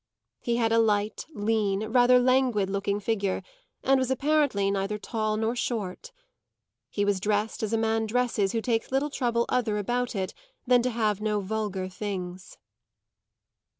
[0.39, 3.43] He had a light, lean, rather languid looking figure,
[3.83, 6.11] and was apparently neither tall nor short.
[6.89, 10.33] He was dressed as a man dresses who takes little other trouble about it
[10.65, 12.57] than to have no vulgar things.